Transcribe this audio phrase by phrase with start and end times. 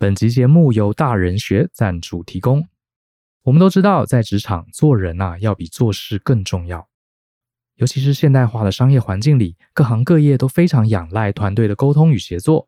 [0.00, 2.66] 本集节目由大人学赞助提供。
[3.42, 6.88] 我们都知道，在职场做人呐、啊，要比做事更重要。
[7.74, 12.66] 尤其是现代化的商业环境里，各行各业都非常仰赖团队的沟通与协作。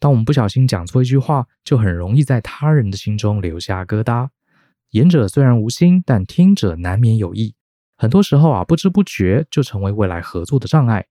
[0.00, 4.30] 当我们不小心讲错一句话，就很容易在他人的心中留下疙瘩。
[4.88, 7.54] 言者虽然无心，但听者难免有意。
[7.94, 11.04] 很多时候啊，不知不觉就成为未来合作的障碍，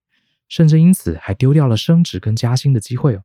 [0.48, 3.22] 甚至因此还丢掉了升职跟加薪的机会哦。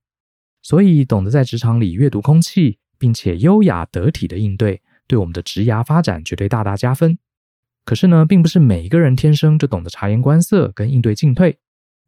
[0.62, 7.18] 所以，懂得在职场里阅读空气，并且优雅得体的应对，对我们的职涯发展绝对大大加分。
[7.86, 11.58] 可是呢，并不是每一个人天生就懂得察言观色跟应对进退，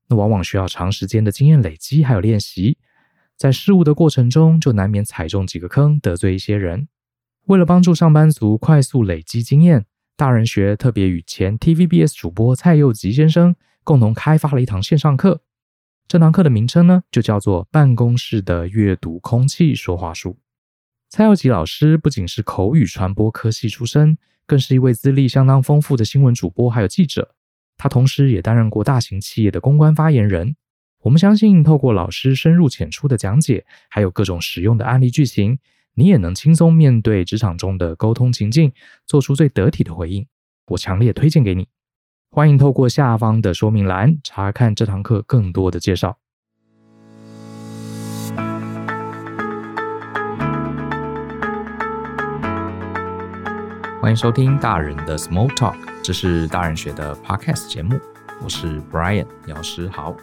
[0.09, 2.77] 那往往需要长时间的经验累积还有练习，
[3.37, 6.87] 在事物的过程中，就难免踩中几个坑，得罪一些人。
[7.47, 15.41] 为了帮助上班族快速累积经验，大人学特别与前 TVBS 主播蔡佑吉先生共同开发了一堂线上课。
[16.11, 20.31] 这堂课的名称呢，就叫做《办公室的阅读空气说话术》。
[21.07, 27.34] 蔡耀吉老师不仅是口语传播科系出身，更是一位资历相当丰富的新闻主播，还有记者。
[27.77, 30.57] 他同时也担任过大型企业的公关发言人。
[31.04, 35.59] 我们相信，透过老师深入浅出的讲解，还有各种实用的案例剧情，
[35.93, 38.73] 你也能轻松面对职场中的沟通情境，
[39.05, 40.27] 做出最得体的回应。
[40.71, 41.70] 我强烈推荐给你。
[42.34, 46.18] 欢迎透过下方的说明栏查看这堂课更多的介绍。
[54.01, 57.99] 欢迎收听大人的 Small Talk，这是大人学的 Podcast 节目，
[58.41, 60.16] 我是 Brian 姚诗豪。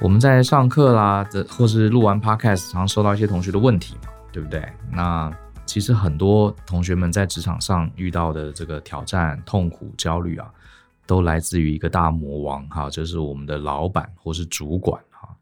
[0.00, 4.66] 我们在上课啦的，或是录完 Podcast，常收到一些同学的问题嘛，对不对？
[4.90, 5.30] 那
[5.66, 10.50] 其实很多同学们在职场上遇到的这个挑战、痛苦、焦虑啊。
[11.10, 15.36] 都来自于一个大魔王哈，就是我们的老板或是主管哈。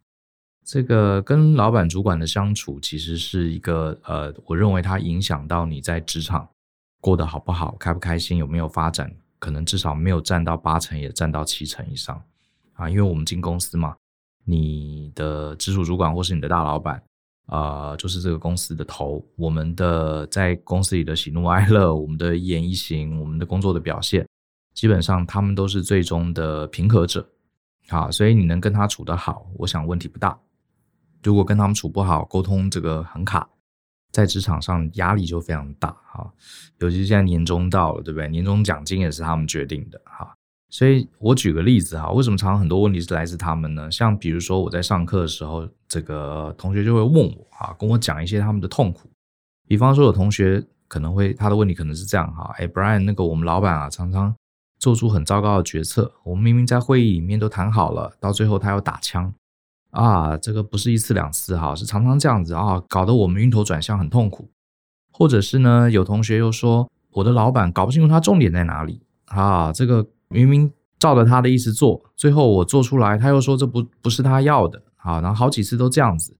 [0.64, 6.48] 这个跟老板主管的相处，其实是一个呃，我认为它影响到你在职场
[7.02, 12.18] 过得好不好、开不开心、有没有发展，可能至少没有占到八成，也占到七成以上
[12.72, 12.88] 啊。
[12.88, 13.94] 因为我们进公司嘛，
[14.46, 17.02] 你的直属主管或是你的大老板
[17.44, 19.22] 啊、就是这个公司的头。
[19.36, 24.26] 我们的在公司里的喜怒哀乐，我们的一言一行，我们的工作的表现。
[24.78, 27.28] 基本上他们都是最终的平和者，
[27.88, 30.38] 好，所以你能跟他处得好，我想问题不大。
[31.20, 33.48] 如果跟他们处不好，沟通这个很卡，
[34.12, 36.32] 在职场上压力就非常大哈。
[36.78, 38.28] 尤其现在年终到了，对不对？
[38.28, 40.32] 年终奖金也是他们决定的哈。
[40.70, 43.90] 所以我举个例子哈，为什么常常很多问题是来自他们呢？
[43.90, 49.10] 像比如说我在上课的时候，这个同学就会问我啊，跟我讲一些他们的痛苦。
[49.66, 54.32] 比方说有同学可能会他的问题可能是这样哈，哎，Brian，那个我们老板啊，常常。
[54.78, 59.32] 做出很糟糕的决策，我们明明在会议里面都谈好了，到最后他又打枪
[59.90, 60.36] 啊！
[60.36, 64.48] 这个不是一次两次哈，是常常这样子啊，搞得我们晕头转向，很痛苦。
[65.10, 76.36] 或者是呢，有同学又说，我的老板搞不清楚他重点在哪里啊，这个明明照着他的意思做，最后我做出来，他又说这不不是他要的啊，然后好几次都这样子，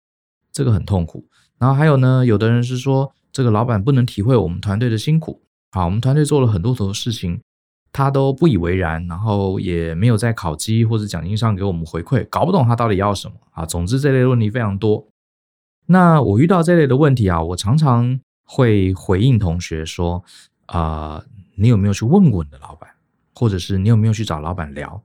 [0.53, 1.27] 这个很痛苦。
[1.59, 7.41] 然后还有呢，有的人是说，这个老板不能体会我们团队的辛苦，好，我们团队做了很多很多事情。
[7.93, 13.65] 他都不以为然，然后也没有在考绩或者奖金上给我们回馈，搞不懂他到底要什么啊。
[13.65, 15.07] 总之这类问题非常多。
[15.87, 20.23] 那我遇到这类的问题啊，我常常会回应同学说：
[20.67, 21.25] 啊、
[21.57, 22.91] 你有没有去问过你的老板，
[23.35, 25.03] 或者是你有没有去找老板聊？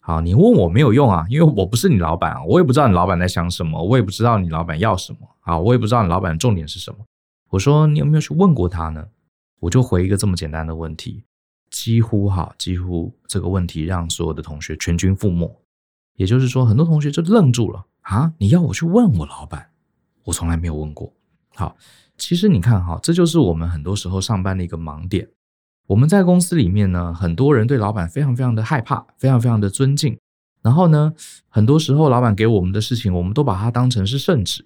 [0.00, 6.98] 好，你问我没有用啊，因为我不是你老板啊，我也不知道你老板在想什么，我也不知道你老板要什么啊，我也不知道你老板的重点是什么。
[7.50, 9.06] 我说你有没有去问过他呢？
[9.58, 11.24] 我就回一个这么简单的问题。
[11.76, 15.60] 几乎哈，几乎这个问题让所有的同学全军覆没。
[16.14, 18.32] 也就是说，很多同学就愣住了啊！
[18.38, 19.68] 你要我去问我老板，
[20.24, 21.12] 我从来没有问过。
[21.54, 21.76] 好，
[22.16, 25.28] 其实你看哈，这就是我们很多时候上班的一个盲点。
[25.88, 30.16] 我们在公司里面呢，很多人对老板非常非常的害怕，非常非常的尊敬。
[30.62, 31.12] 然后呢，
[31.50, 34.64] 很多时候老板给我们的事情，我们都把它当成是圣旨。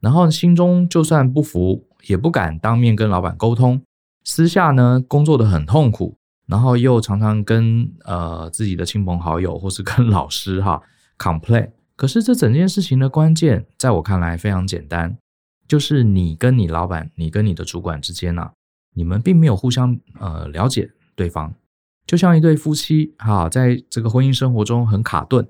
[0.00, 3.80] 然后心中就算不服，也不敢当面跟老板沟通。
[4.24, 6.16] 私下呢，工作得很痛苦。
[6.48, 10.82] 然后又常常跟呃自己的亲朋好友或是跟老师哈
[11.18, 15.18] complain，可是这整件事情的关键，在我看来非常简单，
[15.68, 18.50] 就是你跟你老板，你跟你的主管之间呢、
[18.94, 21.54] 你们并没有互相呃了解对方，
[22.06, 25.46] 就像一对夫妻哈，在这个婚姻生活中很卡顿，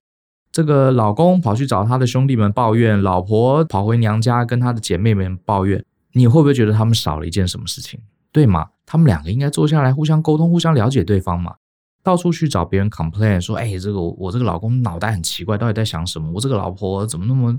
[0.50, 5.84] 这个老公跑去找他的兄弟们抱怨，老婆跑回娘家跟他的姐妹们抱怨，
[6.14, 8.00] 你会不会觉得他们少了一件什么事情？
[8.32, 8.68] 对吗？
[8.86, 11.54] 他们两个应该坐下来互相沟通，互相了解对方嘛。
[12.02, 16.30] 到处去找别人 complain 说：“哎，这个我这个老公脑袋很奇怪，到底在想什么？
[16.32, 17.58] 我这个老婆怎么那么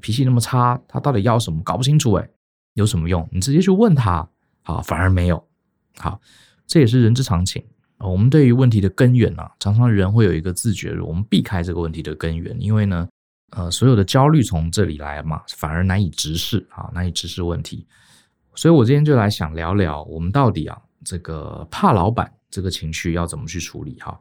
[0.00, 0.80] 脾气那么差？
[0.88, 1.62] 她到底要什么？
[1.62, 2.28] 搞不清楚哎。”
[2.74, 3.28] 有什么用？
[3.30, 4.26] 你直接去问他，
[4.62, 5.46] 好，反而没有。
[5.98, 6.18] 好，
[6.66, 7.62] 这也是人之常情。
[7.98, 13.06] 我们对于问题的根源啊，常常人会有一个自觉，我们避开这个问题的根源，因为呢，
[13.50, 17.86] 呃，所有的焦虑从这里来嘛，反而难以直视啊，难以直视问题。
[18.54, 24.20] 所以我今天就来想聊聊，我们到底啊，这个怕老板这个情绪要怎么去处理哈？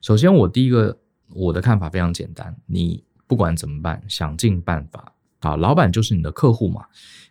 [0.00, 0.98] 首先，我第一个
[1.34, 5.12] 我的看法非常简单，你不管怎么办，想尽办法。
[5.40, 6.84] 啊，老板就是你的客户嘛。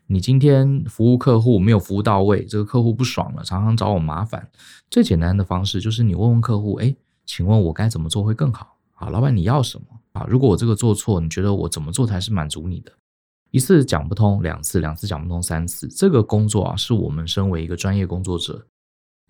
[0.08, 4.50] 你今天服务客户没有服务到位，这个客户不爽了，常常找我麻烦。
[4.90, 6.94] 最简单的方式就是你问问客户，哎，
[7.26, 8.76] 请问我该怎么做会更好？
[8.96, 9.86] 啊，老板你要什么？
[10.12, 12.92] 啊，如果我这个做错，你觉得我怎么做才是满足你的？
[13.52, 18.66] 一次讲不通，两次，两次讲不通，三次，这个工作啊，是我们身为一个专业工作者，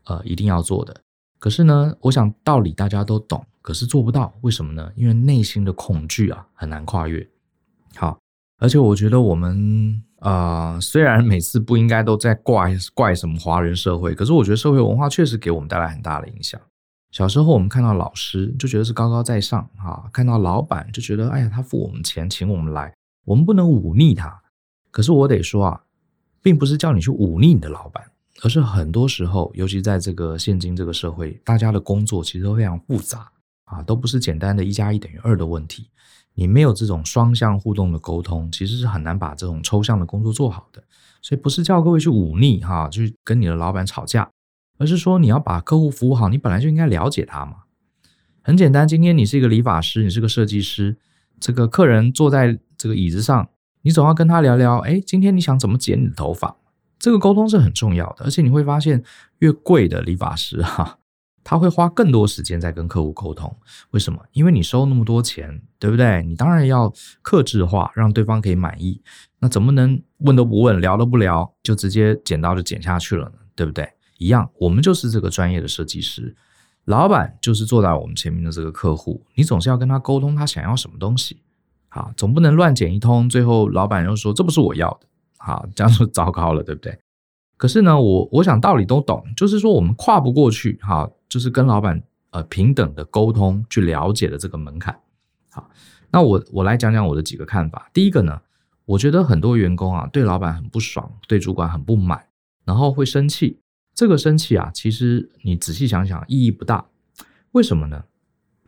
[0.06, 1.02] 呃，一定要做的。
[1.40, 4.92] 可是呢，我想道理大家都懂，可是做不到，为什么呢？
[4.96, 7.28] 因为内心的恐惧啊，很难跨越。
[7.96, 8.18] 好。
[8.60, 16.62] 而且我觉得我们啊、虽然每次不应该都在怪怪什么华人社会，可是我觉得社会文化确实给我们带来很大的影响。
[17.10, 22.94] 小时候我们看到老师就觉得是高高在上啊，看到老板就觉得哎呀，他付我们钱请我们来，
[23.26, 24.42] 我们不能忤逆他。
[24.90, 25.82] 可是我得说啊，
[26.42, 28.04] 并不是叫你去忤逆你的老板，
[28.42, 33.32] 而是很多时候，尤其在这个现今这个社会，大家的工作其实都非常复杂
[33.66, 35.88] 啊，都不是简单的一加一等于二的问题。
[36.34, 40.82] 你没有这种双向互动的沟通，其实是很难把这种抽象的工作做好的。
[41.22, 44.30] 所以不是叫各位去忤逆哈，去跟你的老板吵架，
[44.78, 47.58] 而是说你要把客户服务好，你本来就应该了解他嘛。
[48.42, 50.98] 很简单，今天你是一个理发师，你是个设计师，
[51.40, 53.48] 这个客人坐在这个椅子上，
[53.84, 56.56] 你总要跟他聊聊，哎，今天你想怎么剪你的头发？
[56.98, 59.04] 这个沟通是很重要的，而且你会发现，
[59.38, 60.98] 越贵的理发师哈。
[61.44, 63.56] 他会花更多时间在跟客户沟通，
[63.92, 64.20] 为什么？
[64.32, 66.24] 因为你收那么多钱，对不对？
[66.24, 66.92] 你当然要
[67.22, 69.00] 克制化，让对方可以满意。
[69.38, 73.34] 那怎么能问都不问，聊都不聊，就直接剪刀就剪下去了呢？
[73.56, 73.88] 对不对？
[74.18, 76.36] 一样，我们就是这个专业的设计师，
[76.86, 81.42] 老板就是坐在我们前面的这个客户，你总是要跟他沟通，他想要什么东西，
[81.94, 85.08] 好，总不能乱剪一通，最后老板又说这不是我要的，
[85.38, 86.98] 好，这样就糟糕了，对不对？
[87.58, 91.08] 可是呢，我我想道理都懂，就是说我们跨不过去，哈。
[91.32, 95.00] 就是跟老板呃平等的沟通，去了解的这个门槛。
[95.50, 95.70] 好，
[96.12, 97.90] 那我我来讲讲我的几个看法。
[97.94, 98.42] 第一个呢，
[98.84, 102.26] 我觉得很多员工啊对老板很不爽，对主管很不满，
[102.66, 103.62] 然后会生气。
[103.96, 106.86] 这个生气啊，其实你仔细想想意义不大。
[107.54, 108.04] 为什么呢？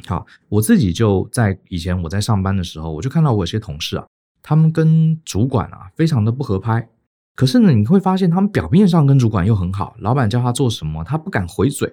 [0.08, 4.06] 好，我自己就在以前我在上班的时候，我就看到我有些同事啊，
[4.42, 6.90] 他们跟主管啊非常的不合拍。
[7.36, 11.92] 可是呢，你会发现他们表面上跟主管又很好，老板叫他做什么，他不敢回嘴。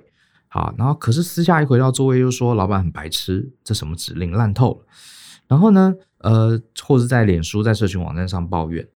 [0.48, 4.86] 好，然后可是私下一回到座位又说老板很白痴，这什么指令烂透了。
[5.46, 8.86] 然后呢，呃，或者在脸书、在社群网站上抱怨，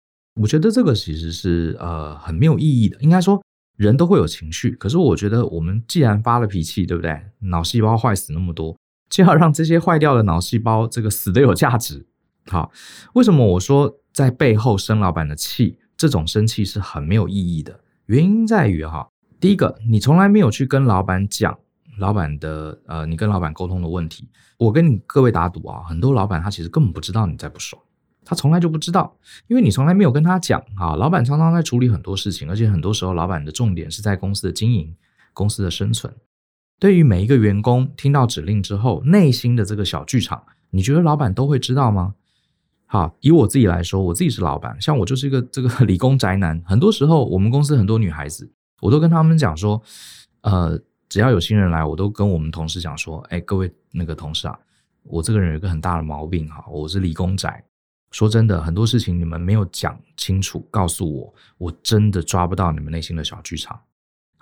[0.41, 2.99] 我觉得这个其实是呃很没有意义的。
[3.01, 3.41] 应该说
[3.77, 7.19] 人都会有情绪，可是我觉得我们既然发了脾气，对不对？
[7.39, 8.77] 脑细胞坏死那么多，
[9.09, 12.07] 就要让这些坏掉的脑细胞这个死得有价值。
[12.47, 12.71] 好，
[13.15, 17.81] 为什么我说在背后生老板的气，这种生气是很没有意义的？
[18.07, 19.09] 原因在于哈。
[19.41, 21.59] 第一个，你从来没有去跟老板讲
[21.99, 24.29] 老板的呃，你跟老板沟通的问题。
[24.57, 27.81] 我跟你各位打赌啊，很多老板他其实根本不知道你在不爽，
[28.25, 29.17] 他从来就不知道，
[29.47, 30.97] 因为你从来没有跟他讲啊。
[30.97, 34.95] 老板常常在处理很多事情，而且很多时候老板的重点是在公司的经营、
[35.33, 36.13] 公司的生存。
[36.85, 42.15] 对于每一个员工听到指令之后，内心的这个小剧场，你觉得老板都会知道吗？
[42.85, 48.53] 好，以我自己来说，我自己是老板，像我就是一个 这个理工宅男，很多时候我们公司很多女孩子。
[48.83, 49.83] 我都跟他们讲说，
[50.43, 54.55] 呃，只要有新人来，我都跟我们同事讲说，哎，各位那个同事啊，
[55.05, 57.65] 我这个人有一个很大的毛病哈，我是理工宅。
[58.11, 63.81] 说真的，很多事情你们没有讲清楚，告诉我，我真的抓不到你们内心的小剧场。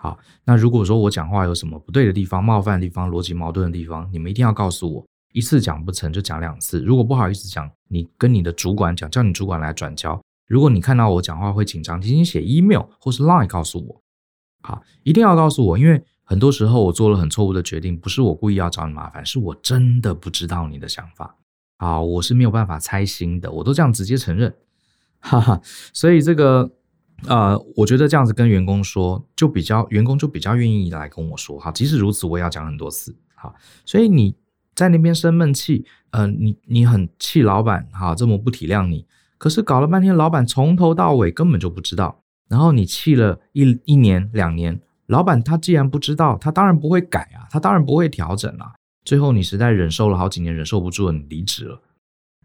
[0.02, 6.80] 好，那如果说我讲话有什么不对的地方、冒犯的地方、逻辑矛盾的地方，你们一定要告诉我，一次讲不成就讲两次。
[6.80, 10.20] 如果不好意思讲，你跟你的主管讲，叫你主管来转交。
[10.48, 14.02] 如果你看到我讲话会紧张，请你写 email 或是 line 告诉我。
[14.64, 21.36] 好，一定要告诉我，因为很多时候我做了很错误的决定，不是我故意要找你麻烦，是我真的不知道你的想法。
[21.78, 24.52] 好，我是没有办法猜心的，我都这样直接承认，
[25.20, 25.60] 哈哈。
[25.92, 26.68] 所以这个，
[27.26, 31.58] 呃，我觉得这样子跟员工说，就比较员工就比较愿意来跟我说。
[31.58, 33.14] 哈，即使如此，我也要讲很多次。
[33.34, 34.34] 哈，所以你
[34.74, 39.06] 在那边生闷气，呃，你你很气老板，哈，这么不体谅你，
[39.38, 42.22] 可是搞了半天，老板从头到尾根本就不知道。
[42.48, 48.72] 然后你气了一一年两年，老板他既然不知道，他当然不会改啊，他当然不会调整啊。
[49.04, 51.80] 最后你实在忍受了好几年，忍受不住了，你离职了。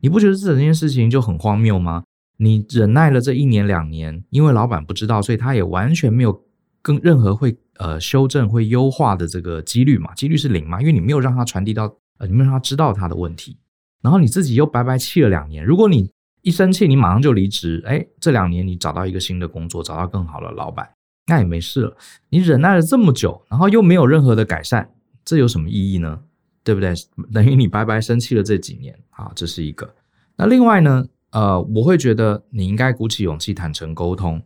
[0.01, 2.03] 你不觉得这整件事情就很荒谬吗？
[2.38, 6.44] 你忍耐了这一年两年，因为老板不知道，所以他也完全没有
[6.82, 13.58] 跟任何会呃修正、会优化的这个几率嘛，几率是零嘛，因为你没有让他传递到呃，你没有让他知道他的问题，
[14.01, 15.65] 然后你自己又白白气了两年。
[15.65, 16.10] 如果你
[16.44, 20.88] 一生气，你马上就离职，哎，这两年你找到一个新的工作，找到更好的老板，
[21.25, 21.98] 那也没事了。
[22.29, 24.88] 你忍耐了这么久，然后又没有任何的改善，
[25.25, 26.22] 这有什么意义呢？
[26.63, 26.94] 对不对？
[27.34, 29.91] 等于你白白生气了这几年啊，这是一个。
[30.36, 31.08] 那另外呢？
[31.38, 34.41] 呃，我会觉得你应该鼓起勇气坦诚沟通。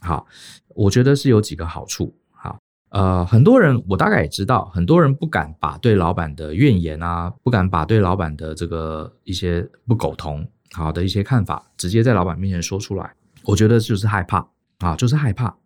[0.00, 0.26] 好，
[0.74, 2.14] 我觉得是有几个好处。
[2.30, 2.58] 好，
[2.90, 13.14] 呃，很多人我大概也知道，很多人不敢把对老板的怨言啊，不敢把对老板的这个一些不苟同好的一些看法，直接在老板面前说出来。
[13.44, 14.46] 我觉得就是害怕
[14.80, 15.56] 啊，就是害怕。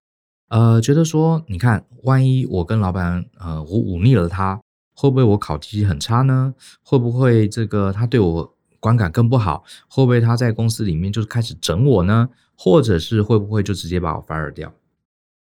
[0.51, 4.61] 呃，觉得说，你看，万一我跟老板呃，我忤逆了他，
[4.95, 6.55] 会不会我考绩很差呢？
[6.85, 8.55] 会不会这个他对我？
[8.81, 12.29] 观感更不好，会不会他在公司里面就是开始整我呢？
[12.57, 14.73] 或者是会不会就直接把我 fire 掉？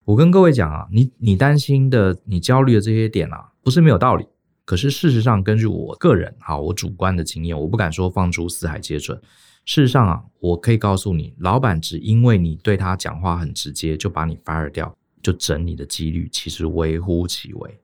[0.05, 4.27] 我跟各位讲啊，你你担心的、你焦虑的这些点啊，不是没有道理。
[4.65, 9.19] 可是事实上，根据我个人哈，我主观的经验，我不敢说放诸四海皆准。
[9.65, 17.79] 事实上啊，我可以告诉你，老板只因为你对他讲话很直接，就把你 fire 掉，就整你的几率其实微乎其微，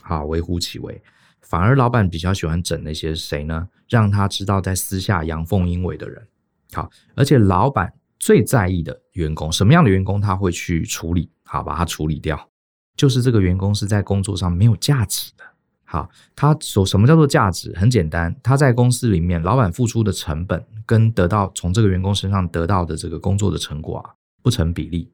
[0.00, 1.02] 好，微乎其微。
[1.42, 3.68] 反而老板比较喜欢整那些谁呢？
[3.88, 6.26] 让他知道在私下阳奉阴违的人。
[6.72, 11.28] 好，而且老板最在意的员工，什么样的员工他会去处理？
[11.42, 12.48] 好，把他处理掉，
[12.96, 15.44] 就是这个员工是在工作上没有价值的。
[15.84, 17.74] 好，他所什么叫做价值？
[17.76, 25.10] 很简单，他在公司里面，老板付出的成本跟得到从这个员工身上得到的这个工作的成果啊，不成比例。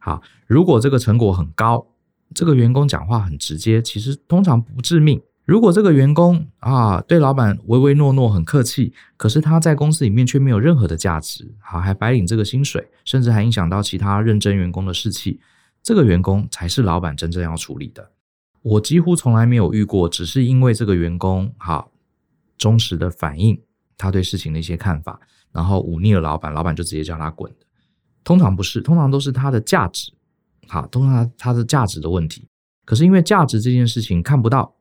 [0.00, 1.86] 好，如果这个成果很高，
[2.34, 5.22] 这个员工讲话很直接，其实通常不致命。
[5.46, 15.38] 如果这个员工啊，对老板唯唯诺诺很客气，可是他在公司里面却没有任何的价值，好，还白领这个薪水，甚至还影响到其他认真员工的士气，
[15.84, 18.10] 这个员工才是老板真正要处理的。
[18.60, 21.92] 我几乎从来没有遇过，只是因为这个员工好
[22.58, 23.56] 忠实的反映
[23.96, 25.20] 他对事情的一些看法，
[25.52, 27.58] 然后忤逆了老板，老板就直接叫他滚的。
[28.24, 30.10] 通常不是，通常都是他的价值，
[30.66, 32.48] 好，通常他他的价值的问题。
[32.84, 34.72] 可是因为价值这件事情看不到。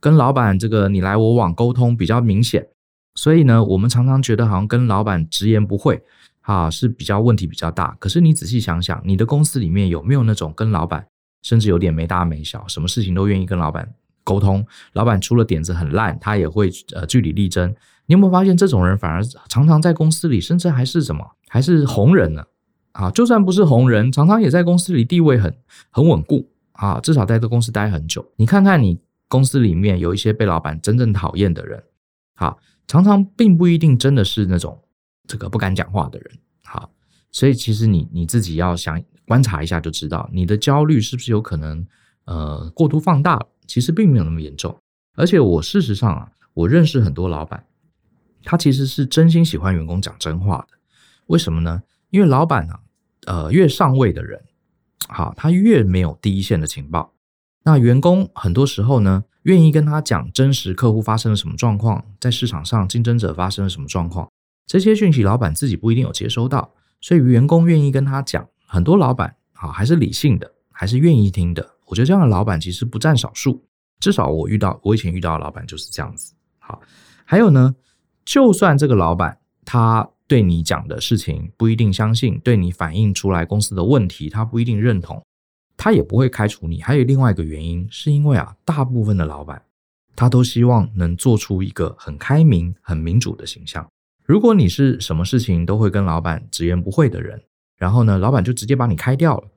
[0.00, 2.68] 跟老板这个你来我往沟通比较明显，
[3.14, 6.00] 所以呢，我们常常觉得好像跟老板直言不讳，
[6.42, 7.96] 啊，是比较问题比较大。
[7.98, 11.04] 可是你仔细想想，你的公司里面有没有那种跟老板
[11.42, 14.64] 甚至有点没大没小，什么事情都愿意跟老板沟通？
[14.92, 17.74] 老板出了点子很烂，他也会呃据理力争。
[18.06, 22.44] 你有没有发现这种人反而常常在公司里，甚至还是什么，还是红人呢？
[22.92, 25.52] 啊，就算不是红人，常常也在公司里地位很
[25.90, 28.24] 很稳固啊，至少在这公司待很久。
[28.36, 29.00] 你看看你。
[29.28, 31.82] 公司里面有一些被老板真正讨厌的人，
[32.34, 34.82] 好，常常并不一定真的是那种
[35.26, 36.90] 这个不敢讲话的人，好，
[37.30, 41.86] 所以其实你你自己要想观察一下就知道，你的焦虑是不是有可能
[42.24, 43.46] 呃过度放大了？
[43.66, 44.74] 其实并没有那么严重，
[45.14, 47.66] 而且我事实上啊，我认识很多老板，
[48.42, 50.78] 他其实是真心喜欢员工讲真话的，
[51.26, 51.82] 为什么呢？
[52.08, 52.80] 因为老板啊，
[53.26, 54.42] 呃，越上位的人，
[55.06, 57.12] 好，他越没有第一线的情报。
[57.68, 64.26] 那员工很多时候呢，愿意跟他讲真实客户发生了什么状况，在市场上竞争者发生了什么状况，
[64.66, 66.72] 这些讯息老板自己不一定有接收到，
[67.02, 68.48] 所以员工愿意跟他讲。
[68.66, 71.74] 很多老板啊，还是理性的，还是愿意听的。
[71.84, 73.62] 我觉得这样的老板其实不占少数，
[74.00, 76.32] 至少我遇到，我以前遇到的老板就是这样子。
[76.58, 76.80] 好，
[77.26, 77.74] 还有呢，
[78.24, 85.22] 就算这个老板他对你讲的事情不一定相信，对你反映出来公司的问题，他不一定认同。
[85.78, 86.82] 他也不会开除你。
[86.82, 89.62] 还有另外一个原因，是因为啊，大部分的老板
[90.14, 93.88] 他都希望能做出一个很开明、很民主的形象。
[94.24, 97.40] 如果你是什么事情都会跟老板直言不讳的人，
[97.76, 99.48] 然后呢，老板就直接把你开掉了，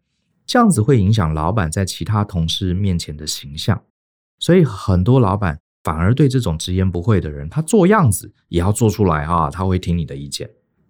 [0.45, 3.81] 这样子会影响老板在其他同事面前的形象。
[4.39, 10.49] 所以很多老板反而对这种直言不讳的人，他做样子也要做出来啊，他会听你的意见。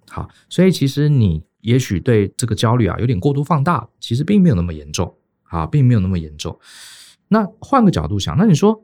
[0.10, 5.16] 好，所以其实你也许对这个焦虑啊有点过度放大，其实并没有那么严重。
[5.52, 6.58] 啊，并没有那么严重。
[7.28, 8.78] 那换个角度想，那你说，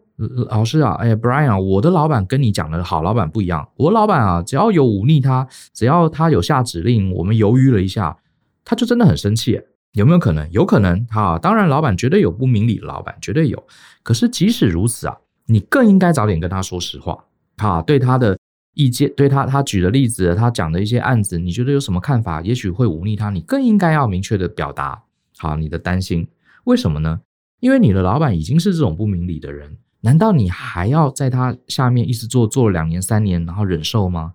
[0.49, 3.67] 老师啊，哎，Brian，我的老板跟你讲的好老板不一样。
[3.75, 8.17] 我老板啊，只要有忤逆他，只要他有下指令，我们犹豫了一下，
[8.63, 9.59] 他就真的很生气。
[9.93, 10.49] 有没有可能？
[10.51, 11.05] 有可能。
[11.07, 13.61] 哈，当然，老板绝对有不明理的老板，绝对有。
[14.03, 17.17] 可是即使如此啊，你更应该早点跟他说实话。
[17.57, 18.37] 哈，对他的
[18.75, 22.41] 意见，对他他举的例子，他讲的一些案子，你觉得有什么看法？
[22.41, 25.01] 也许会忤逆他，你更应该要明确的表达
[25.37, 26.27] 好你的担心。
[26.67, 27.21] 为什么呢？
[27.61, 34.33] 因为你的老板已经是这种不明理的人，难道你还要在他下面一直做做了两年三年，然后忍受吗？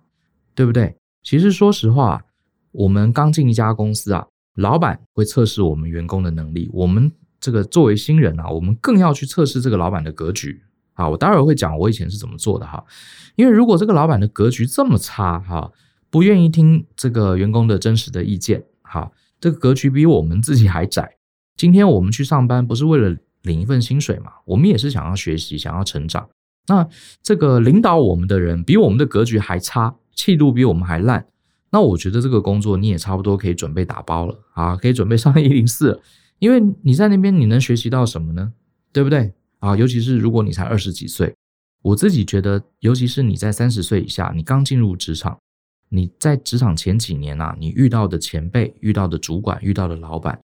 [0.55, 0.95] 对不对？
[1.21, 2.23] 其实说实话，
[2.71, 4.25] 我们刚进一家公司啊，
[4.55, 10.59] 老板会测试我们员工的能力，我们这个作为新人啊，我们更要去测试这个老板的格局
[10.93, 11.07] 啊。
[11.07, 12.83] 我待会儿会讲我以前是怎么做的哈，
[13.35, 15.71] 因为如果这个老板的格局这么差哈，
[16.09, 21.17] 不愿意听这个员工的真实的意见哈，这个格局比我们自己还窄。
[21.55, 24.31] 今天我们去上班不是为了领一份薪水嘛？
[24.45, 26.29] 我们也是想要学习，想要成长。
[26.67, 26.87] 那
[27.21, 31.25] 这个领导我们的人比我们的格局还差，气度比我们还烂。
[31.71, 35.99] 那我觉得这个工作你也差不多可以准备打包了啊，可以准备上一零四了，
[36.39, 38.53] 因为你在那边你能学习到什么呢？
[38.91, 39.75] 对不对啊？
[39.75, 41.33] 尤其是如果你才二十几岁，
[41.81, 45.37] 我自己觉得，尤其是你在三十岁以下，你刚进入职场，
[45.89, 50.39] 你在职场前几年啊，你遇到的前辈、遇到的主管、遇到的老板，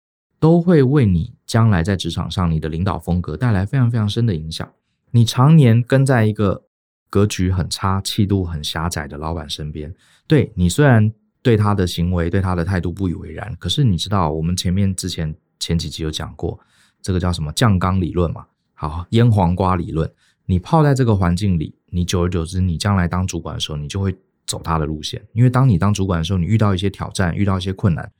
[0.44, 4.70] 都会为你将来在职场上你的领导风格带来非常非常深的影响。
[5.10, 6.64] 你常年跟在一个
[7.08, 9.94] 格局很差、气度很狭窄的老板身边。
[10.26, 11.10] 对，你虽然
[11.40, 16.60] 对他的行为、对他的态度不以为然，可是你知道，我们前面之前前几集有讲过，
[17.00, 18.44] 这个叫什么酱缸理论嘛？
[18.74, 20.12] 好，腌黄瓜理论。
[20.44, 24.14] 你泡在这个环境里，你久而久之，你将来当主管的时候，你就会
[24.46, 25.24] 走他的路线。
[25.32, 28.12] 因为当你当主管的时候，你遇到一些挑战，遇到一些困难，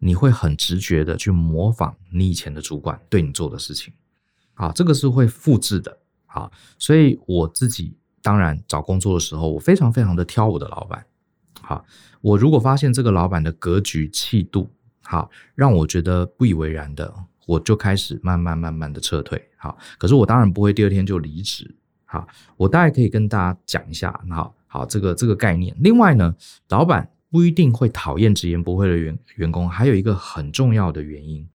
[0.00, 3.94] 你会很直觉的去模仿你以前的主管对你做的事情。
[4.54, 5.96] 啊，这个是会复制的。
[6.26, 11.06] 好，所以我自己当然找工作的时候，我非常非常的挑我的老板。
[11.62, 11.84] 好，
[12.20, 14.70] 我如果发现这个老板的格局气度
[15.02, 17.12] 好，让我觉得不以为然的，
[17.46, 19.42] 我就开始慢慢慢慢的撤退。
[19.56, 21.74] 好，可是我当然不会第二天就离职。
[22.04, 22.26] 好，
[22.56, 24.12] 我大概可以跟大家讲一下。
[24.30, 25.74] 好，好，这个这个概念。
[25.80, 26.34] 另外呢，
[26.68, 31.48] 老板不一定会讨厌直言不讳的员员工，还有一个很重要的原因，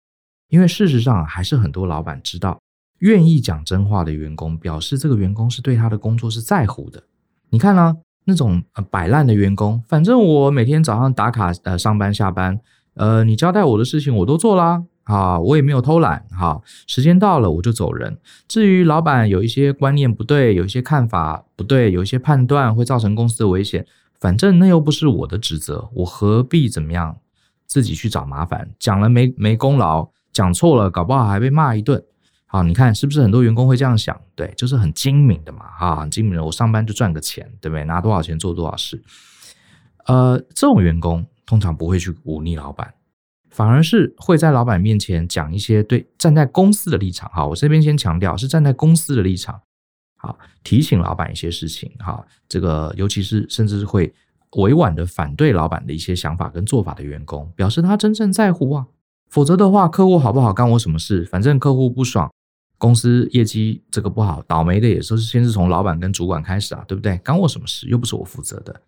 [0.48, 2.60] 因为事实上还是很多老板知道，
[2.98, 7.02] 愿意讲真话的员工，表示这个员工是对他的工作是在乎的。
[7.50, 12.60] 你看呢、那种摆烂的员工，反正我每天早上打卡呃上班下班，
[12.94, 18.18] 呃你交代我的事情我都做啦，啊我也没有偷懒哈，时间到了我就走人。
[18.46, 23.86] 至于老板有一些观念不对，有一些看法不对，有一些判断会造成公司的危险，
[24.22, 27.18] 反正那又不是我的职责，我何必怎么样
[27.66, 28.70] 自己去找麻烦？
[28.78, 32.00] 讲了没没功劳，讲错了搞不好还被骂一顿。
[32.46, 34.16] 好，你看是不是很多员工会这样想？
[34.36, 36.44] 对，就是很精明的嘛，哈，很精明的。
[36.44, 37.82] 我上班就赚个钱，对不对？
[37.84, 39.02] 拿多少钱做多少事。
[40.06, 42.94] 呃，这种员工通常不会去忤逆老板，
[43.50, 47.28] 反而是会在老板面前讲一些对站在公司的立场。
[47.30, 49.62] 哈，我这边先强调是站在公司的立场，
[50.22, 51.92] 好，提醒老板一些事情。
[51.98, 54.14] 哈，这个尤其是甚至是会
[54.52, 58.86] 委婉的反对老板的一些想法跟做法的员工，表示他真正在乎啊。
[59.28, 61.24] 否则的话，客户好不好干我什么事？
[61.24, 62.30] 反正客户不爽。
[62.78, 67.16] 公司业绩这个不好，倒霉的也都是先是从老板跟主管开始啊，对不对？
[67.18, 67.86] 干我什么事？
[67.86, 68.82] 又不是我负责的。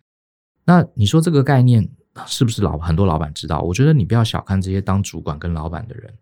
[0.65, 1.87] 那你说这个概念
[2.25, 3.61] 是不是老很多老板知道？
[3.61, 6.13] 我觉得你不要小看这些当主管跟老板的人，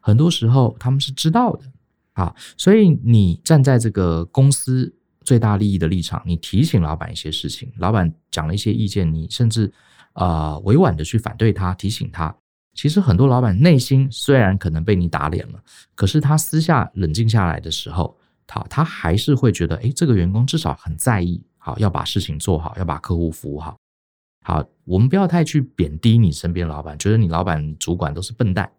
[0.00, 1.64] 很多时候他们是知道的
[2.12, 2.34] 啊。
[2.56, 4.94] 所以你站在这个公司
[5.24, 9.72] 最大利益的立场，你提醒老板一些事情，老板讲了一些意见，你甚至
[10.12, 12.34] 啊、委婉的去反对他，提醒他。
[12.74, 15.62] 其实很多老板内心虽然可能被你打脸了，
[15.94, 23.76] 可是他私下冷静下来的时候，他他还是会觉得，诶，这个员工至少很在意，好，要把事情做好，要把客户服务好。
[24.44, 28.70] 好，我们不要太去贬低你身边老板，觉得你老板、主管都是笨蛋，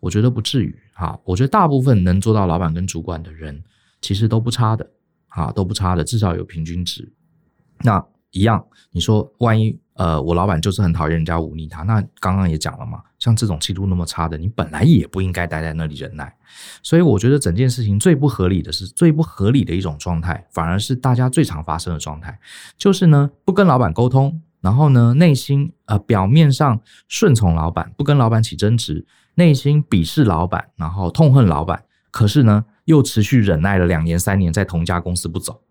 [0.00, 0.76] 我觉得不至于。
[0.92, 3.62] 哈，我觉得大部分能做到老板跟主管的人，
[4.00, 4.90] 其实都不差的，
[5.28, 7.10] 啊，都不差的，至少有平均值。
[7.82, 9.78] 那一样，你说万一？
[9.94, 11.82] 呃，我老板就是很讨厌人家忤逆他。
[11.82, 16.34] 那刚刚也讲了嘛，像这种气度那么差的，你本来也不应该待在那里忍耐。
[16.82, 22.38] 所以我觉得整件事情最不合理的是，最不合理的一种状态，反而是大家最常发生的状态，
[22.78, 29.04] 就是呢，不跟老板沟通，然后呢，内心呃表面上顺从老板，不跟老板起争执，
[29.40, 35.62] 内心鄙视老板，然后痛恨老板，可是呢，又持续忍耐了两年三年，在同家公司不走。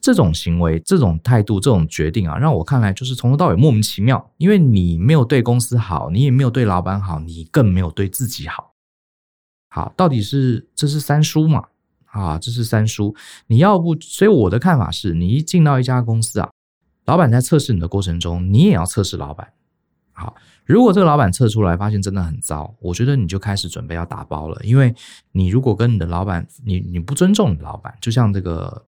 [0.00, 4.32] 这种行为、这种态度、这种决定啊，让我看来就是从头到尾莫名其妙。
[4.36, 8.74] 因为你没有对公司好，你也没有对老板好，你更没有对自己好。
[9.68, 11.62] 好，到底是这是三叔嘛？
[12.06, 13.14] 啊，这是三叔。
[13.46, 16.50] 你要不，所以我的看法是，你一进到一家公司啊，
[17.04, 19.53] 老板在测试你的过程中，你也要测试老板。
[20.14, 24.58] 好，如果这个老板测出来发现真的很糟，我觉得你就开始准备要打包了。
[24.64, 24.94] 因为
[25.32, 28.86] 你如果跟你的老板，你你不尊重你的老板，就像这个。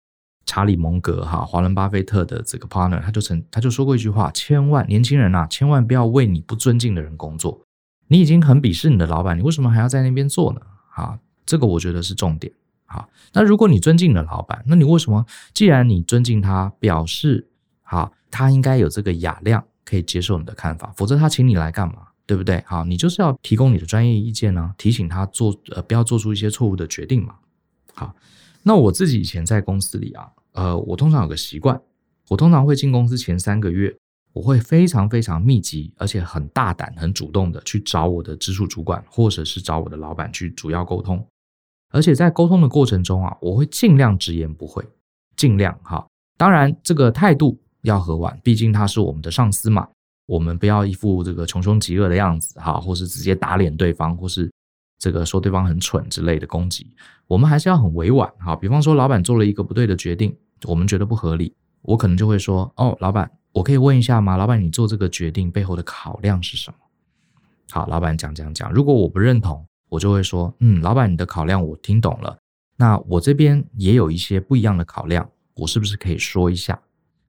[0.45, 7.61] 查理蒙格哈，华伦巴菲特的这个 partner，他就曾他就说过一句话：千万年轻人呐、啊，千万不要为你不尊敬的人工作。
[8.09, 10.59] 你已经很鄙视你的老板，你为什么还要在那边做呢？
[10.95, 12.51] 啊，这个我觉得是重点。
[12.85, 15.25] 好，那如果你尊敬的老板，那你为什么？
[15.53, 17.47] 既然你尊敬他，表示
[17.81, 22.07] 好，他应该有这个雅量，可以接受你的看法，否则他请你来干嘛？
[22.25, 22.63] 对不对？
[22.65, 27.35] 好，你就是要提供你的专业意见呢、提醒他做呃不要做出一些错误的决定嘛。
[27.93, 28.15] 好，
[28.63, 31.79] 那我自己以前在公司里啊，呃，我通常有个习惯，
[32.29, 33.95] 我通常会进公司前三个月，
[34.31, 41.23] 我会非常非常密集，而且很大胆、很主动的去找我的直属主管，或者是找我的老板去主要沟通。
[41.91, 44.83] 而且在沟通的过程中啊，我会尽量直言不讳，
[45.35, 46.07] 尽量哈。
[46.35, 49.87] 当然，这个态度要和婉，毕竟他是我们的上司嘛。
[50.25, 54.49] 我们不要一副这个穷凶极恶的样子哈，或是直接打脸对方，或是
[54.97, 56.89] 这个说对方很蠢之类的攻击。
[57.27, 58.55] 我们还是要很委婉哈。
[58.55, 60.33] 比方说，老板做了一个不对的决定，
[60.65, 64.37] 我们觉得不合理，我可能就会说：“哦，老板，我可以问一下吗？
[64.37, 66.77] 老板，你做这个决定背后的考量是什么？”
[67.69, 68.71] 好，老板讲讲讲。
[68.71, 72.37] 如果我不认同，我就会说，嗯，老板，你的考量我听懂了。
[72.77, 76.79] 那我这边也有一些不一样的考量，我是不是可以说一下？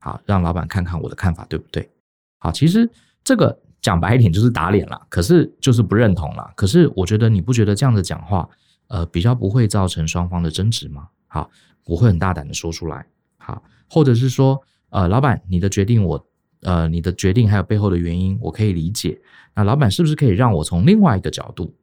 [0.04, 1.88] 好，让老板看看我的看法对不对？
[2.36, 2.86] 好，其实
[3.24, 6.52] 这个讲白一点就是打脸了，可是就是不认同了。
[6.54, 8.46] 可是我觉得你不觉得这样的讲话，
[8.88, 11.08] 呃，比较不会造成双方的争执吗？
[11.26, 11.50] 好，
[11.86, 13.06] 我会很大胆的说出来。
[13.38, 16.26] 好，或者是说，呃，老板，你的决定我，
[16.60, 19.18] 呃，你的决定还有背后的原因，我可以理解。
[19.54, 21.74] 那老板是不是可以让我从另外一个角度？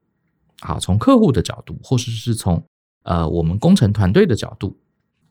[0.59, 2.63] 好，从客户的角度，或者是从
[3.01, 4.77] 呃我们工程团队的角度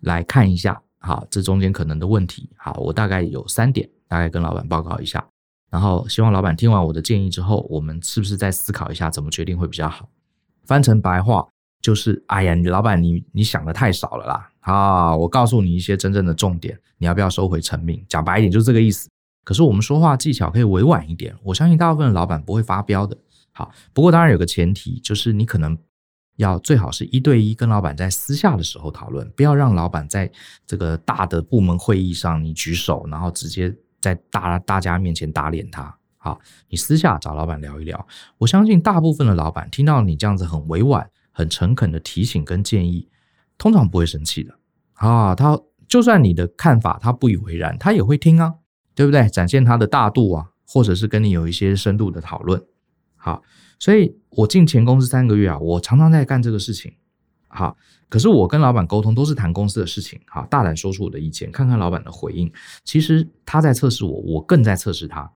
[0.01, 2.49] 来看一下，好，这中间可能的问题。
[2.57, 5.27] 好，我大概有三点，大概跟老板报告一下，
[5.71, 10.09] 然后希望老板听完我的建议之后，我们是不是再思考一下怎么决定会比较好？
[10.67, 11.49] 翻成白话
[11.81, 14.51] 就是，哎呀，你老板你你想的太少了啦！
[14.61, 18.05] 啊，我告诉你一些真正的重点，你要不要收回成命？
[18.07, 19.09] 讲白一点就是这个意思。
[19.43, 23.17] 可是我们说话技巧可以委婉一点，我相信大部分的老板不会发飙的。
[23.53, 25.77] 好，不过当然有个前提，就是你可能
[26.41, 30.31] 要最好是一对一跟老板在私下的时候讨论，不要让老板在
[30.67, 35.95] 这个大的部门会议上你举手，然后直接在大大家面前打脸他。
[36.17, 38.07] 好，你私下找老板聊一聊，
[38.39, 43.09] 我相信大部分的老板听到你这样子很委婉、很诚恳的提醒跟建议，
[43.57, 44.55] 通常不会生气的
[44.95, 45.35] 啊。
[45.35, 48.55] 他就算你的看法他不以为然，他也会听啊，
[48.95, 49.29] 对不对？
[49.29, 52.63] 展现他的大度啊，或者是跟你有一些深度的讨论。
[53.17, 53.43] 好，
[53.81, 56.93] 所以我进前公司三个月啊，我常常在干这个事情。
[57.49, 57.77] 好，
[58.09, 60.21] 可是我跟老板沟通都是谈公司的事情。
[60.27, 62.53] 好，大胆说出我的意见，看看老板的回应。
[62.85, 65.33] 其实他在测试我，我更在测试他。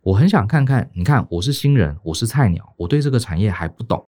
[0.00, 4.02] 我很想看看，你看我是新人，我是菜鸟，我对这个产业还不懂。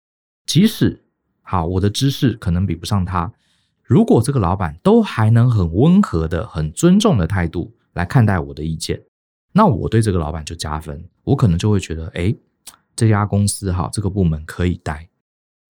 [0.47, 1.05] 即使
[1.43, 3.31] 好，我的知识可能比不上他。
[3.83, 9.03] 如果这个老板都还能很温和的、很尊重的态度来看待我的意见，
[9.53, 11.05] 那我对这个老板就加分。
[11.25, 12.39] 我可能就会觉得，诶。
[13.01, 15.09] 这家公司哈，这个部门可以待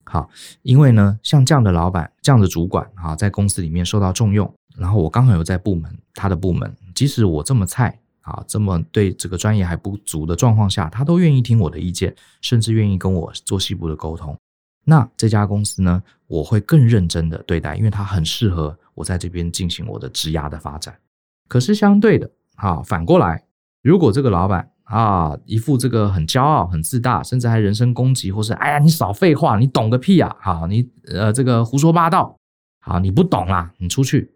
[0.05, 0.29] 好，
[0.63, 14.37] 因为呢，像这样的老板、这样的主管哈，在公司里面受到重用，然后我刚好有在部门，他的部门，即使我这么菜啊，这么对这个专业还不足的状况下，他都愿意听我的意见，甚至愿意跟我做细部的沟通。
[14.85, 20.99] 那这家公司呢，我会更认真的对待，因为它很适合我在这边进行我的职涯的发展。
[21.47, 23.45] 可是相对的，哈，反过来，
[23.83, 30.35] 如果这个老板，啊，一副这个很骄傲、很自大，甚至还人身攻击，或是哎呀，你少废话，你懂个屁啊！
[30.41, 32.37] 好，你呃这个胡说八道，
[32.81, 34.29] 好，你不懂啦，你出去。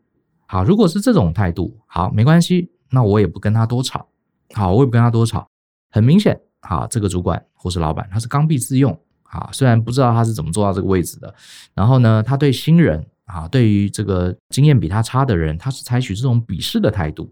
[0.47, 4.07] 好，如果是这种态度，好，没关系，那我也不跟他多吵。
[4.55, 5.45] 好，我也不跟他多吵。
[5.91, 8.97] 很明显，好，这个主管或是老板，他是刚愎自用。
[9.25, 11.35] 好，虽然不知道他是怎么做到这个位置的，
[11.75, 17.29] 然后呢，他对新人啊，对于这个经验比他差的人，他是采取这种鄙视的态度。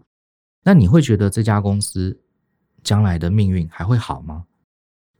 [0.65, 2.19] 那你会觉得这家公司？
[2.83, 4.45] 将来的命运还会好吗？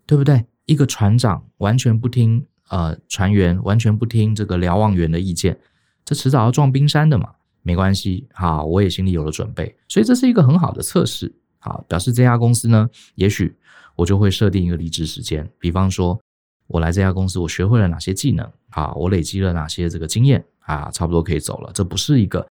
[0.06, 0.46] 对不对？
[0.66, 5.60] 一个船长完全不听呃船员，完全不听这个瞭望员的意见，
[6.06, 7.30] 这迟早要撞冰山的嘛。
[7.62, 11.34] 没关系，好，我也心里有了准备，所以这是一个很好的测试。
[11.60, 13.56] 好，表示这家公司呢，也许
[13.96, 16.20] 我就会设定一个离职时间，比方说，
[16.68, 21.72] 我来这家公司，我学会了哪些技能，好，我累积了哪些这个经验啊，差不多可以走了。
[21.74, 22.46] 这不是一个。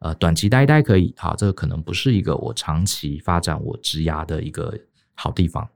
[0.00, 4.72] 呃，短期待一待可以，好，这个可能不是一个我长期发展我职涯的一个
[5.14, 5.68] 好地方，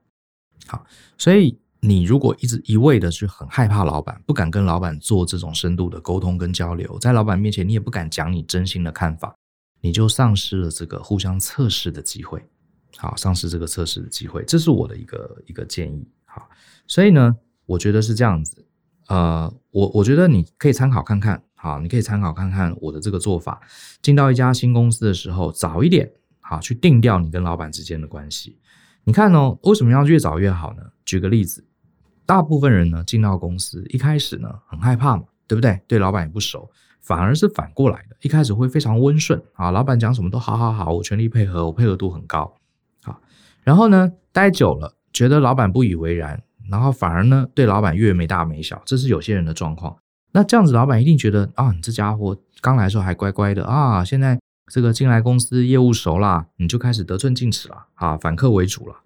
[0.69, 0.87] 好，
[1.19, 9.35] 所以你如果一直一味的去很害怕老板，不敢跟老板做这种深度的沟通跟交流，在老板面前你也不敢讲你真心的看法，
[9.81, 12.41] 你就丧失了这个互相测试的机会，
[12.97, 16.49] 好，丧失这个测试的机会，这是我的一个一个建议，好，
[16.87, 18.65] 所以呢，我觉得是这样子，
[19.09, 21.43] 呃，我我觉得你可以参考看看。
[21.63, 23.61] 好，你可以参考看看我的这个做法。
[24.03, 28.59] 进到一家新公司的时候，早一点好去定调你跟老板之间的关系。
[29.05, 30.83] 你看哦，为什么要越早越好呢？
[31.05, 31.65] 举个例子，
[32.27, 35.81] 大部分人呢进到公司一开始呢很害怕嘛，对不对？
[35.87, 36.69] 对老板也不熟，
[37.01, 42.53] 反而是反过来的，一开始会非常温顺啊，老板讲什么都好好好，我全力配合，我配合度很高。
[43.05, 43.21] 好，
[43.63, 49.97] 然后呢，待久了，觉得老板不以为然，然后反而呢，对老板越没大没小，这是有些人的状况。
[50.33, 58.97] 那这样子，老板一定觉得啊，你这家伙刚来的时候还乖乖的啊，现在这个进来公司业务熟啦，你就开始得寸进尺了啊，反客为主了，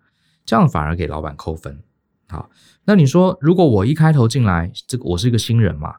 [0.44, 1.82] 这样反而给老板扣分。
[2.28, 2.50] 好，
[2.84, 5.96] 那你说，如果我一开头进来，这个我是一个新人嘛？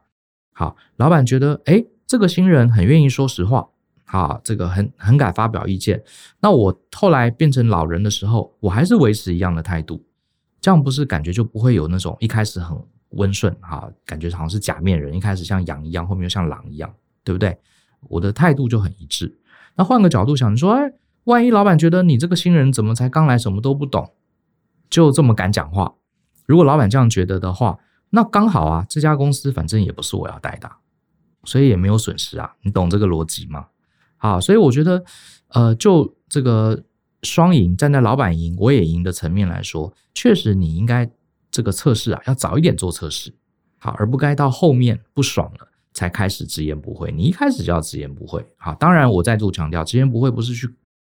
[0.54, 3.70] 好，老板觉得，诶，这个新人很愿意说实话。
[4.06, 6.02] 好，这个很很敢发表意见。
[6.40, 10.06] 那我后来变成老人的时候，我还是维持一样的态度，
[10.62, 12.78] 这样不是感觉就不会有那种一开始很
[13.10, 16.94] 温顺哈，感觉好像是假面人，一开始像羊一样，后面又像狼一样，
[17.24, 17.58] 对不对？
[18.10, 19.40] 我的态度就很一致。
[19.76, 20.94] 那换个角度想，你说，哎，
[21.24, 24.14] 万一老板觉得你这个新人怎么才刚来，什么都不懂，
[24.90, 25.96] 就这么敢讲话？
[26.46, 27.80] 如果老板这样觉得的话，
[28.12, 30.72] 那刚好啊，这家公司反正也不是我要带的，
[31.44, 32.56] 所以也没有损失啊。
[32.62, 33.68] 你懂这个逻辑吗？
[34.18, 35.04] 好，所以我觉得，
[35.50, 36.84] 呃，就这个
[37.24, 41.10] 双赢，站在老板赢我也赢的层面来说，确实你应该
[41.58, 43.34] 这个测试啊，要早一点做测试，
[43.80, 47.12] 好，而不该到后面不爽了才开始直言不讳。
[47.12, 48.46] 你一开始就要直言不讳。
[48.58, 50.70] 好，当然我再度强调，直言不讳不是去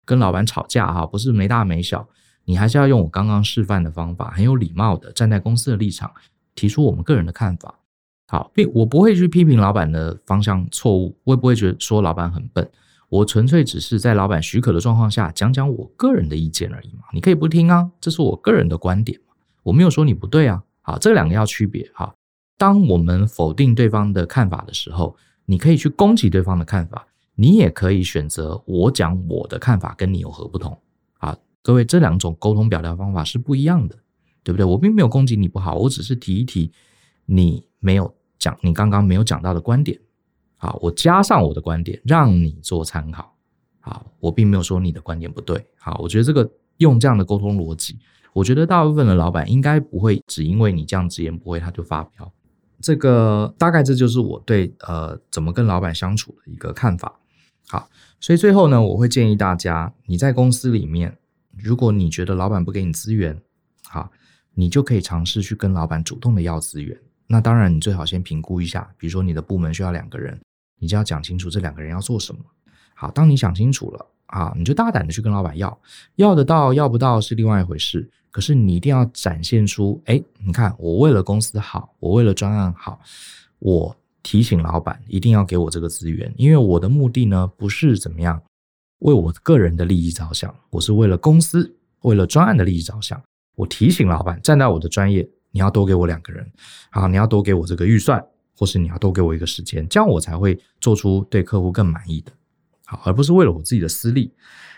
[0.06, 2.08] 跟老板吵架哈，不是没大没小，
[2.46, 6.10] 你还是要用我刚刚示范的方法，很有礼貌的站在公司的立场，
[6.54, 7.78] 提出我们个人的看法。
[8.26, 12.66] 好，并我不会去批评老板的方向错误，我也不会觉得说老板很笨。
[13.10, 19.20] 我纯粹只是在老板许可的状况下讲讲我个人的意见而已嘛，你可以不听啊，这是我个人的观点，
[19.62, 20.62] 我没有说你不对啊。
[20.82, 22.14] 好，这两个要区别哈。
[22.56, 30.78] 当我们否定对方的看法的时候，你可以去攻击对方的看法，你也可以选择我讲我的看法跟你有何不同
[31.18, 31.36] 啊？
[31.62, 33.96] 各位，这两种沟通表达方法是不一样的，
[34.42, 34.64] 对不对？
[34.64, 36.70] 我并没有攻击你不好，我只是提一提
[37.26, 39.98] 你没有讲，你刚刚没有讲到的观点。
[40.56, 43.34] 好，我加上我的观点，让你做参考。
[43.80, 45.64] 好，我并没有说你的观点不对。
[45.78, 47.98] 好，我觉得这个用这样的沟通逻辑，
[48.32, 52.32] 我觉得大部分的老板应该不会只因为你这样直言不讳他就发飙。
[52.80, 57.18] 这个大概这就是我对呃怎么跟老板相处的一个看法。
[57.68, 57.88] 好，
[58.18, 61.16] 所以最后呢，我会建议大家，你在公司里面，
[61.56, 63.40] 如果你觉得老板不给你资源，
[63.88, 64.10] 好，
[64.54, 66.98] 你就可以尝试去跟老板主动的要资源。
[67.26, 70.40] 那当然，你最好先评估一下，比如说你的部门需要两个人。
[70.82, 72.40] 你就要讲清楚这两个人要做什么。
[72.94, 75.78] 好，当你想清楚了啊，你就大胆的去跟老板要，
[76.16, 78.10] 要得到要不到是另外一回事。
[78.30, 83.00] 可是你一定要展现出，哎，你看我为了公司好，我为了专案好，
[83.58, 88.40] 我提醒老板一定要给我这个资源，因为我的目的呢不是怎么样
[89.00, 93.20] 为我个人的利益着想，我是为了公司为了专案的利益着想。
[93.56, 96.50] 我提醒老板，站在我的专业，你要多给我两个人，
[96.90, 98.24] 好，你要多给我这个预算。
[98.56, 102.30] 或是你要多给我一个时间，这样我才会做出对客户更满意的，
[102.84, 104.30] 好，而不是为了我自己的私利。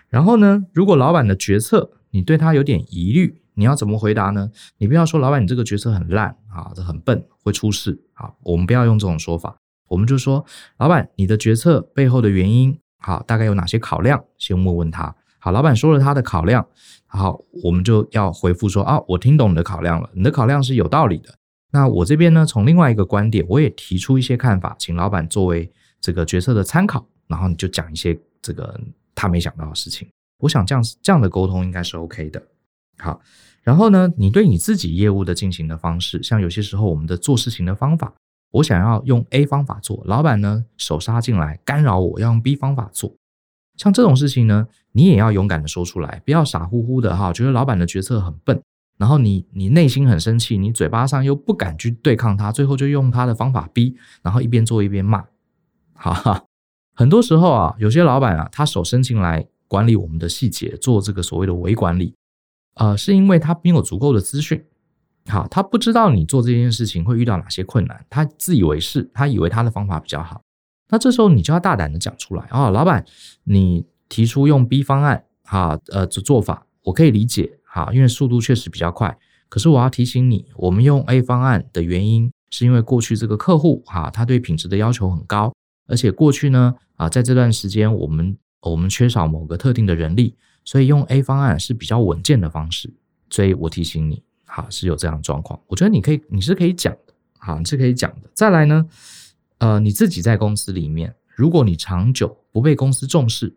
[0.08, 4.48] 然后呢，如果老板的决策你对他有点疑虑，你要怎么回答呢？
[4.78, 8.30] 你不要说老板你这个决策很烂啊，这很笨，会出事啊。
[8.44, 9.56] 我们不要用这种说法，
[9.88, 10.44] 我们就说
[10.78, 14.22] 老板你的决策背后的原因，好，大概有哪些考量？
[14.38, 15.14] 先问问他。
[15.38, 16.64] 好，老板说了他的考量，
[17.06, 21.34] 好，我们就要回复说啊，我听懂你的考量了，你的考量是有道理的。
[21.72, 28.78] 那我这边呢，从另外一个观点，我也提出一些看法，请老板作为这个决策的参考，然后你就讲一些这个
[29.14, 30.06] 他没想到的事情。
[30.42, 32.42] 我想这样这样的沟通应该是 OK 的。
[32.98, 33.20] 好，
[33.62, 38.12] 然后呢，你对你自己业务的进行的方式，像有些时候我们的做事情的方法，
[38.52, 43.14] 我想要用 A 方法做，老板呢手杀进来干扰我要用 B 方法做，
[43.76, 48.60] 像这种事情呢，你也要勇敢的说出来，不要傻乎乎的哈，觉得老板的决策很笨。
[48.98, 55.24] 然后你你内心很生气，你嘴巴上又不敢去对抗他，最后就用他的方法逼，然后一边做一边骂，
[55.94, 56.44] 哈哈。
[56.94, 62.14] 很多时候啊，有些老板啊，他手伸进来管理我们的细节，做这个所谓的微管理，
[62.74, 64.62] 呃，是因为他没有足够的资讯，
[65.28, 70.42] 好，他不知道你做这件事情会遇到哪些困难，他自以为是，他以为他的方法比较好，
[70.90, 73.02] 那这时候你就要大胆的讲出来啊，老板，
[73.44, 77.58] 你提出用 B 方案，哈，呃，这做法我可以理解。
[77.64, 79.16] 好，因为速度确实比较快，
[79.48, 85.50] 可是我要提醒你，我们用 A 方案的原因，是因为过去这个客户哈，他对品质的要求很高，
[85.88, 92.92] 而且过去呢啊，在这段时间我们我们缺少某个特定的人力，所以用 A 方案是比较稳健的方式，
[93.30, 98.30] 所以我提醒你，哈，是有这样的状况，我觉得你可以，你是可以讲的，好，你是可以讲的。
[98.34, 98.86] 再来呢，
[99.58, 103.56] 呃，你自己在公司里面，如果你长久不被公司重视，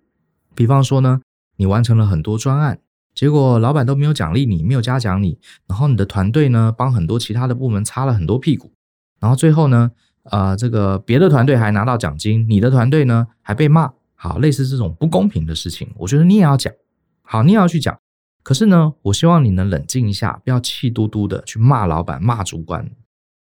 [0.54, 1.22] 比方说呢，
[1.58, 2.80] 你完成了很多专案。
[3.14, 8.74] 结果老板都没有奖励你，没有嘉奖你，然后你的团队呢，帮很多其他的部门擦了很多屁股，
[9.22, 9.90] 然后最后呢，
[10.24, 13.94] 呃，这个别的团队还拿到奖金，你的团队呢还被骂，
[14.28, 16.74] 好，类似这种不公平的事情，我觉得你也要讲，
[17.22, 17.96] 好，你也要去讲，
[18.42, 22.90] 可是呢，我希望你能冷静一下，不要气嘟嘟的去骂老板、骂主管，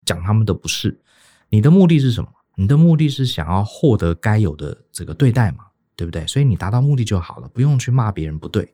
[0.06, 1.00] 讲他们的不是。
[1.50, 2.30] 你的目的是什么？
[2.56, 5.65] 你的目的是想要获得该有的这个对待嘛，
[5.96, 6.26] 对不对？
[6.28, 8.74] 所以你达到目的就好了，不用去骂别人不对。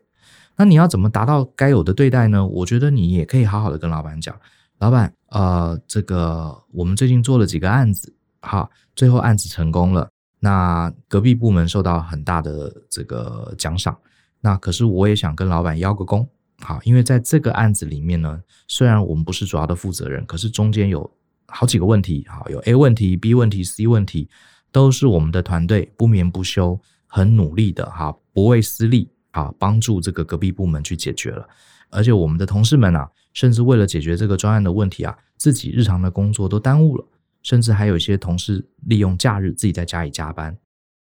[0.57, 2.45] 那你要怎么达到该有的对待呢？
[2.45, 4.35] 我觉得你也可以好好的跟老板讲，
[4.79, 13.97] 老板，呃，这个我们最近做了几个案子，哈，最后案子成功了，那隔壁部门受到很大的这个奖赏。
[14.41, 16.27] 那可是我也想跟老板邀个功，
[16.59, 21.09] 好，因为在这个案子里面呢，虽然我们不是主要的负责人，可是中间有
[21.47, 24.29] 好几个问题，好，有 A 问题、B 问题、C 问题，
[24.71, 31.47] 都是我们的团队不眠不休、很努力的，哈，不畏私利，啊，帮助这个隔壁部门去解决了。
[31.89, 37.05] 而且我们的同事们啊，甚至为了解决这个专案的问题啊，自己日常的工作都耽误了，
[37.45, 40.53] 甚至还有一些同事利用假日自己在家里加班。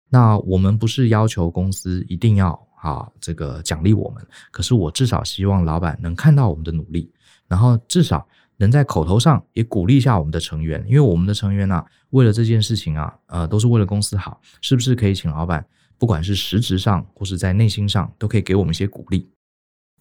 [0.09, 2.67] 那我们不是要求公司一定要。
[2.81, 7.13] 啊，这个奖励我们，可是我至少希望老板能看到我们的努力，
[7.49, 8.25] 然后至少
[8.57, 15.67] 能在口头上也鼓励一下我们的成员，因为我们的成员啊，为了这件事情啊，呃，都是为了公司好，是不是可以请老板，
[15.99, 19.29] 不管是实质上或是在内心上，都可以给我们一些鼓励？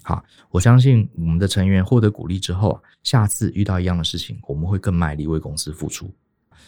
[0.04, 6.14] 好，我相信我们的成员获得鼓励之后，下次遇到一样的事情，我们会更卖力为公司付出。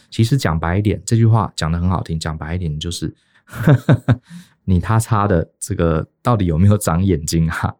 [0.08, 3.14] 其实讲白一点，这句话讲得很好听，讲白一点就是。
[4.64, 7.74] 你他擦的这个到底有没有长眼睛啊？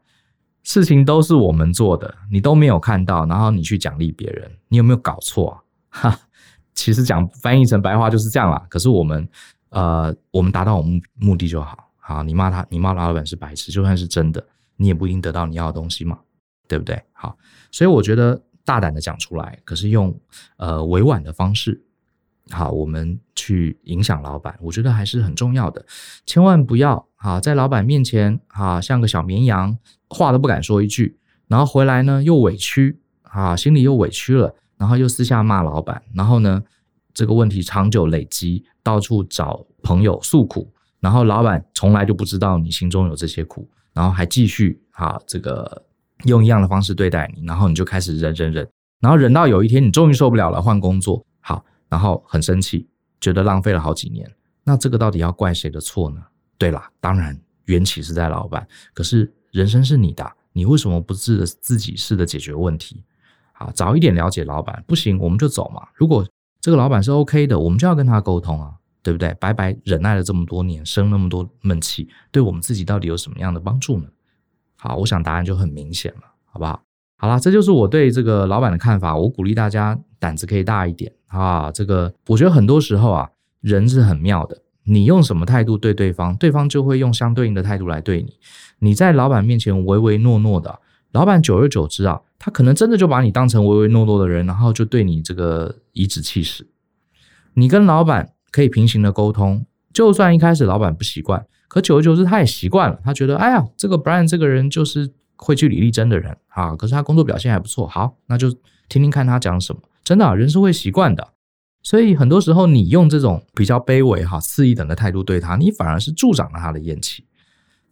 [0.64, 6.11] 事情都是我们做的，你都没有看到，然后你去奖励别人，你有没有搞错啊？
[6.11, 6.20] 哈，
[6.74, 8.66] 其实讲翻译成白话就是这样啦。
[8.68, 9.28] 可是我们
[9.68, 11.92] 呃，我们达到我们目的就好。
[11.98, 16.18] 好，你骂他，你骂老板是白痴，就算是真的，你也不一定得到你要的东西嘛，
[16.66, 17.00] 对不对？
[17.12, 17.38] 好，
[17.70, 20.18] 所以我觉得大胆的讲出来，可是用
[20.56, 21.85] 呃委婉的方式。
[22.51, 25.85] 好，我们去影响老板，我觉得还是很重要的。
[26.27, 29.77] 千万不要啊，在老板面前啊，像个小绵羊，
[30.09, 31.17] 话都不敢说一句，
[31.49, 36.63] 然后回来呢又委屈啊，心里又委屈了，然后又私下骂老板，然后呢
[37.15, 45.85] 这个问题长久累积，到处找朋友诉苦，然后老板从来就不知道你心中有这些苦，然后还继续啊这个
[46.25, 48.69] 用一样的方式对待你，然后你就开始忍忍忍，
[49.01, 51.25] 然后忍到有一天你终于受不了了，换工作，
[51.90, 52.88] 然后很生气，
[53.20, 54.35] 觉得浪费了好几年。
[54.64, 56.22] 那这个到底要怪谁的错呢？
[56.57, 58.66] 对啦，当然缘起是在老板。
[58.94, 63.05] 可是人生是你的，你为什么不自自己试着解决问题？
[63.53, 65.88] 好，早一点了解老板，不行我们就走嘛。
[65.94, 66.26] 如果
[66.61, 69.35] 这个老板是 OK 的，我们就要跟他沟通啊，对不对？
[69.35, 74.07] 白白忍耐了这么多年，生那么多闷气，对我们自己到底有什么样的帮助呢？
[74.76, 76.83] 好，我想答案就很明显了，好不好？
[77.20, 79.14] 好啦，这就是我对这个老板的看法。
[79.14, 81.70] 我鼓励大家胆子可以大一点啊。
[81.70, 83.28] 这个我觉得很多时候啊，
[83.61, 84.62] 人是很妙的。
[84.85, 88.38] 你用什么态度对对方，对方就会用相对应的态度来对你。
[88.78, 90.78] 你在老板面前唯唯诺诺的，
[91.12, 96.66] 老板久而久之啊，他可能真的就把你当成唯唯诺诺的人，然后就对你这个颐指气使。
[97.52, 102.98] 你跟老板可以平行的沟通，就算一开始老板不习惯，可久而久之他也习惯了。
[103.04, 105.12] 他觉得，哎呀，这个 Brian 这个人就是。
[105.40, 108.50] 会据理力争的人啊，可是他工作表现还不错，好，那就
[108.88, 109.83] 听听看他讲什么。
[110.05, 111.33] 真的，人是会习惯的，
[111.83, 117.24] 所以很多时候你用这种比较卑微哈、次一等的态度对他，你反而是助长了他的厌弃。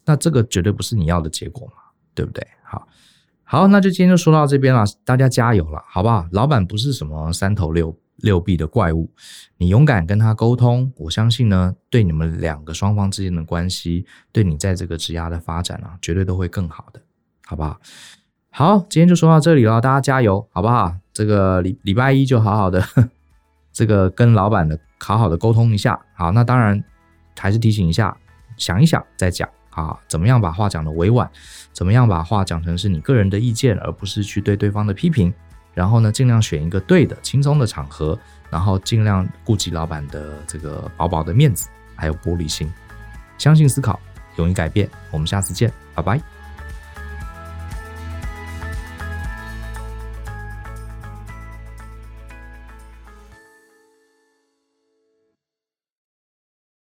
[0.04, 1.74] 那这个绝对不是你要的结果嘛，
[2.14, 2.46] 对不对？
[2.64, 2.88] 好，
[3.44, 6.26] 好，那就今天就说到这边了，大家加油了，好不好？
[6.32, 9.10] 老板不是什么三头六六臂的怪物，
[9.58, 17.00] 你勇敢跟他沟通，我相信呢，对你们两个双方之间的关系，对你在这个职涯的发展啊，绝对都会更好的。
[17.48, 17.80] 好不好？
[18.50, 20.94] 好，今天就说到这里了，大家加油，好不好？
[21.14, 22.84] 这个礼礼拜一就好好的，
[23.72, 25.98] 这个跟老板的好好的沟通一下。
[26.14, 26.82] 好，那当然
[27.38, 28.14] 还是提醒一下，
[28.58, 31.26] 想一想再讲啊，怎么样把话讲得委婉？
[31.72, 35.32] 怎么样把话讲成是你个人的意见，而不是去对对方的批评？
[35.72, 38.18] 然后呢，尽量选一个对的、轻松的场合，
[38.50, 42.70] 然后尽量顾及老板的这个薄薄的面子，还有玻璃心。
[43.38, 43.98] 相信思考，
[44.36, 44.86] 勇于改变。
[45.10, 46.37] 我们下次见，拜拜。